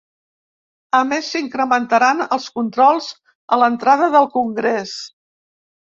[0.99, 3.13] A més, s’incrementaran els controls
[3.57, 5.01] a l’entrada del congrés.